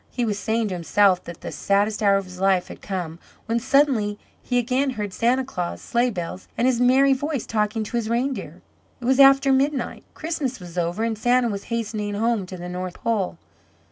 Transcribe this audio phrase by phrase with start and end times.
[0.09, 3.59] He was saying to himself that the saddest hour of his life had come, when
[3.59, 8.09] suddenly he again heard Santa Claus' sleigh bells and his merry voice talking to his
[8.09, 8.63] reindeer.
[8.99, 12.95] It was after midnight, Christmas was over, and Santa was hastening home to the North
[12.95, 13.37] Pole.